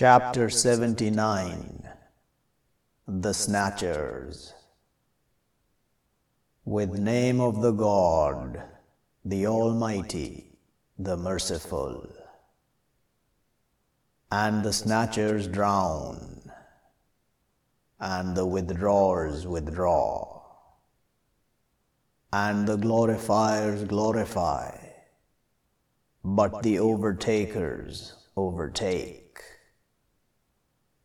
Chapter 0.00 0.48
79 0.48 1.86
The 3.06 3.34
Snatchers 3.34 4.54
With 6.64 6.98
name 6.98 7.38
of 7.38 7.60
the 7.60 7.72
God, 7.72 8.62
the 9.26 9.46
Almighty, 9.46 10.56
the 10.98 11.18
Merciful. 11.18 12.08
And 14.32 14.64
the 14.64 14.72
snatchers 14.72 15.46
drown, 15.46 16.50
and 17.98 18.34
the 18.34 18.46
withdrawers 18.46 19.46
withdraw, 19.46 20.40
and 22.32 22.66
the 22.66 22.78
glorifiers 22.78 23.84
glorify, 23.86 24.78
but 26.24 26.62
the 26.62 26.78
overtakers 26.80 28.14
overtake. 28.34 29.29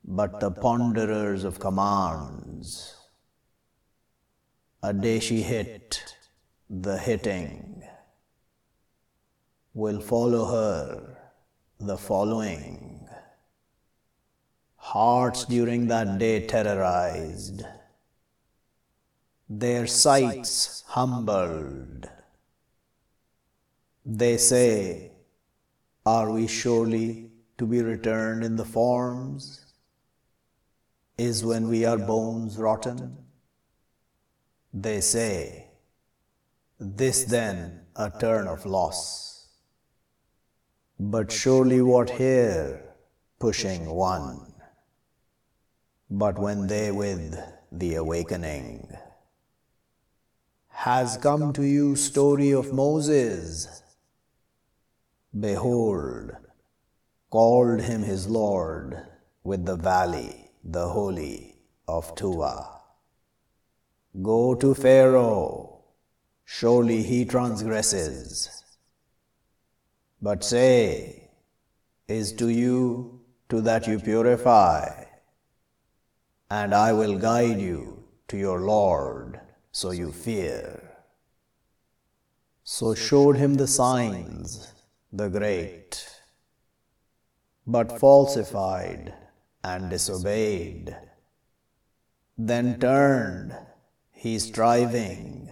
But 0.07 0.39
the 0.39 0.51
ponderers 0.51 1.43
of 1.43 1.59
commands, 1.59 2.95
a 4.83 4.93
day 4.93 5.19
she 5.19 5.41
hit, 5.41 6.15
the 6.69 6.99
hitting, 6.99 7.83
will 9.73 9.99
follow 9.99 10.45
her, 10.45 11.17
the 11.79 11.97
following. 11.97 13.07
Hearts 14.75 15.45
during 15.45 15.87
that 15.87 16.19
day 16.19 16.45
terrorized, 16.45 17.63
their 19.49 19.87
sights 19.87 20.83
humbled. 20.85 22.07
They 24.05 24.37
say, 24.37 25.13
Are 26.05 26.31
we 26.31 26.45
surely 26.45 27.31
to 27.57 27.65
be 27.65 27.81
returned 27.81 28.43
in 28.43 28.55
the 28.55 28.65
forms? 28.65 29.64
Is 31.17 31.45
when 31.45 31.69
we 31.69 31.85
are 31.85 31.97
bones 31.97 32.57
rotten? 32.57 33.17
They 34.73 34.99
say, 35.01 35.69
This 36.79 37.23
then 37.23 37.81
a 37.95 38.09
turn 38.09 38.47
of 38.47 38.65
loss. 38.65 39.47
But 40.99 41.31
surely 41.31 41.81
what 41.81 42.09
here 42.09 42.95
pushing 43.39 43.89
one? 43.89 44.53
But 46.09 46.37
when 46.37 46.67
they 46.67 46.91
with 46.91 47.37
the 47.71 47.95
awakening 47.95 48.95
has 50.69 51.17
come 51.17 51.51
to 51.53 51.63
you 51.63 51.95
story 51.95 52.51
of 52.51 52.71
Moses, 52.73 53.81
behold, 55.37 56.31
called 57.29 57.81
him 57.81 58.03
his 58.03 58.27
Lord 58.27 59.01
with 59.43 59.65
the 59.65 59.75
valley, 59.75 60.44
the 60.65 60.89
holy 60.89 61.55
of 61.87 62.15
Tuwa. 62.15 62.79
Go 64.23 64.55
to 64.55 64.73
Pharaoh, 64.73 65.83
surely 66.43 67.03
he 67.03 67.23
transgresses. 67.23 68.63
But 70.19 70.43
say, 70.43 71.29
is 72.07 72.33
to 72.33 72.49
you 72.49 73.21
to 73.49 73.61
that 73.61 73.85
you 73.85 73.99
purify 73.99 75.03
and 76.49 76.73
I 76.73 76.93
will 76.93 77.19
guide 77.19 77.59
you 77.59 78.03
to 78.27 78.37
your 78.37 78.61
Lord, 78.61 79.39
so 79.71 79.91
you 79.91 80.11
fear. 80.11 80.81
So 82.63 82.95
showed 82.95 83.37
him 83.37 83.55
the 83.55 83.67
signs, 83.67 84.73
the 85.11 85.29
great, 85.29 86.07
but 87.67 87.99
falsified 87.99 89.13
and 89.65 89.89
disobeyed. 89.89 90.95
Then 92.37 92.79
turned, 92.79 93.55
he 94.11 94.37
striving, 94.37 95.51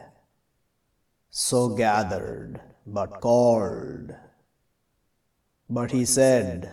so 1.32 1.70
gathered, 1.70 2.62
but 2.86 3.22
called. 3.22 4.14
But 5.68 5.90
he 5.92 6.06
said, 6.06 6.70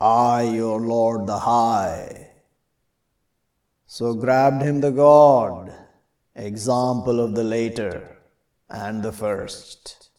I, 0.00 0.42
your 0.42 0.80
Lord 0.80 1.26
the 1.26 1.40
High, 1.40 2.30
so 3.86 4.14
grabbed 4.14 4.62
him 4.62 4.80
the 4.80 4.92
God, 4.92 5.74
example 6.36 7.18
of 7.18 7.34
the 7.34 7.42
later 7.42 8.18
and 8.68 9.02
the 9.02 9.12
first. 9.12 10.10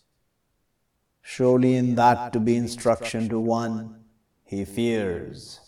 Surely 1.21 1.75
in 1.75 1.95
that 1.95 2.33
to 2.33 2.41
be 2.41 2.57
instruction 2.57 3.29
to 3.29 3.39
one, 3.39 4.03
he 4.43 4.65
fears. 4.65 5.60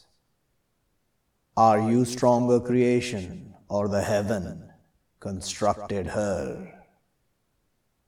Are 1.56 1.90
you 1.90 2.06
stronger 2.06 2.59
creation 2.59 3.53
or 3.69 3.88
the 3.88 4.02
heaven 4.02 4.72
constructed 5.19 6.08
her? 6.08 6.74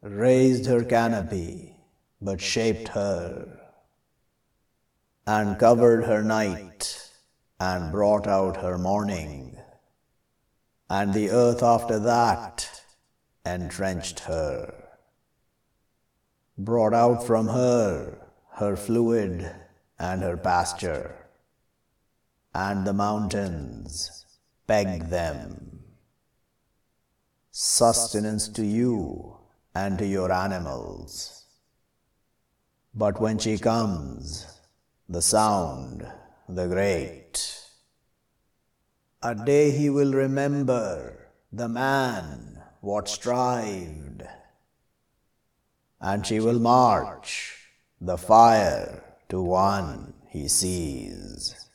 Raised 0.01 0.65
her 0.65 0.83
canopy, 0.83 1.75
but 2.21 2.41
shaped 2.41 2.89
her, 2.89 3.59
and 5.27 5.57
covered 5.57 6.05
her 6.05 6.23
night, 6.23 7.11
and 7.59 7.91
brought 7.91 8.27
out 8.27 8.57
her 8.57 8.77
morning 8.77 9.55
and 10.89 11.13
the 11.13 11.31
earth 11.31 11.63
after 11.63 11.99
that 11.99 12.83
entrenched 13.45 14.21
her, 14.21 14.73
brought 16.57 16.93
out 16.93 17.25
from 17.25 17.47
her 17.47 18.17
her 18.53 18.75
fluid 18.75 19.53
and 19.99 20.21
her 20.21 20.37
pasture, 20.37 21.24
and 22.55 22.87
the 22.87 22.93
mountains 22.93 24.25
pegged 24.65 25.09
them. 25.09 25.83
Sustenance 27.51 28.47
to 28.47 28.65
you 28.65 29.35
and 29.73 29.99
to 29.99 30.05
your 30.05 30.31
animals. 30.31 31.43
But 32.93 33.19
when 33.19 33.39
she 33.39 33.57
comes, 33.57 34.47
the 35.09 35.21
sound, 35.21 36.07
the 36.47 36.67
great, 36.67 37.59
a 39.21 39.35
day 39.35 39.71
he 39.71 39.89
will 39.89 40.13
remember 40.13 41.27
the 41.51 41.67
man 41.67 42.61
what 42.79 43.09
strived, 43.09 44.23
and 45.99 46.25
she 46.25 46.39
will 46.39 46.59
march 46.59 47.67
the 47.99 48.17
fire 48.17 49.03
to 49.27 49.41
one 49.41 50.13
he 50.29 50.47
sees. 50.47 51.65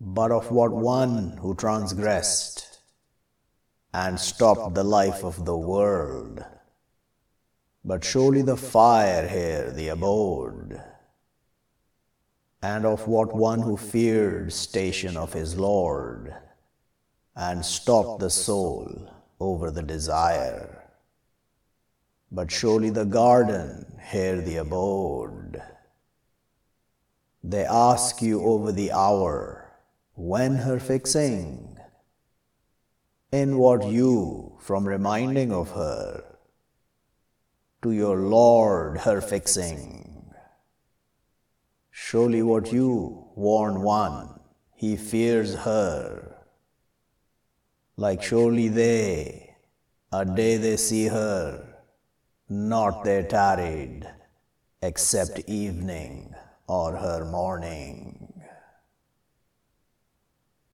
But 0.00 0.30
of 0.30 0.50
what 0.50 0.72
one 0.72 1.38
who 1.38 1.54
transgressed 1.54 2.80
and 3.92 4.18
stopped 4.20 4.74
the 4.74 4.84
life 4.84 5.24
of 5.24 5.44
the 5.44 5.56
world, 5.56 6.44
but 7.84 8.04
surely 8.04 8.42
the 8.42 8.56
fire 8.56 9.26
here 9.26 9.72
the 9.72 9.88
abode 9.88 10.80
and 12.62 12.84
of 12.84 13.06
what 13.06 13.34
one 13.34 13.60
who 13.60 13.76
feared 13.76 14.52
station 14.52 15.16
of 15.16 15.32
his 15.32 15.56
Lord, 15.56 16.34
and 17.36 17.64
stopped 17.64 18.20
the 18.20 18.30
soul 18.30 19.12
over 19.38 19.70
the 19.70 19.82
desire. 19.82 20.82
But 22.32 22.50
surely 22.50 22.90
the 22.90 23.04
garden 23.04 24.00
here 24.10 24.40
the 24.40 24.56
abode. 24.56 25.62
They 27.44 27.64
ask 27.64 28.20
you 28.20 28.42
over 28.42 28.72
the 28.72 28.90
hour, 28.90 29.67
when 30.18 30.56
her 30.56 30.78
fixing, 30.78 31.78
in 33.32 33.56
what 33.56 33.86
you 33.86 34.58
from 34.60 34.86
reminding 34.86 35.52
of 35.52 35.70
her, 35.70 36.24
to 37.82 37.92
your 37.92 38.18
Lord 38.18 38.98
her 38.98 39.20
fixing 39.20 40.08
Surely 42.00 42.42
what 42.42 42.72
you 42.72 43.26
warn 43.34 43.82
one, 43.82 44.40
he 44.74 44.96
fears 44.96 45.54
her. 45.56 46.36
Like 47.96 48.22
surely 48.22 48.68
they, 48.68 49.56
a 50.10 50.24
day 50.24 50.56
they 50.56 50.76
see 50.78 51.08
her, 51.08 51.82
not 52.48 53.04
they 53.04 53.24
tarried, 53.24 54.08
except 54.80 55.40
evening 55.40 56.34
or 56.66 56.96
her 56.96 57.24
morning. 57.26 58.37